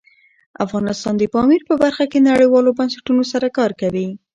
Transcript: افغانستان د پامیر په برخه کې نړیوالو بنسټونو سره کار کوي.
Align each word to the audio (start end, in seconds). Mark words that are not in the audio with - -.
افغانستان 0.65 1.13
د 1.17 1.23
پامیر 1.35 1.61
په 1.69 1.75
برخه 1.83 2.05
کې 2.11 2.25
نړیوالو 2.29 2.75
بنسټونو 2.79 3.23
سره 3.31 3.47
کار 3.57 3.71
کوي. 3.81 4.07